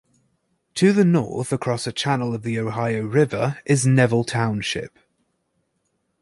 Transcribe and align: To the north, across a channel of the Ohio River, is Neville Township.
To 0.73 0.93
the 0.93 1.05
north, 1.05 1.53
across 1.53 1.85
a 1.85 1.91
channel 1.91 2.33
of 2.33 2.41
the 2.41 2.57
Ohio 2.57 3.01
River, 3.05 3.59
is 3.65 3.85
Neville 3.85 4.23
Township. 4.23 4.97